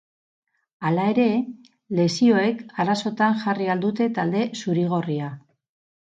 [0.87, 1.27] Hala ere,
[1.99, 5.31] lesioek arazotan jarri ahal dute talde zurigorria.